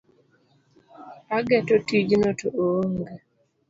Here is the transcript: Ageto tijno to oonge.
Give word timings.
Ageto 1.37 1.75
tijno 1.87 2.29
to 2.39 2.47
oonge. 2.65 3.13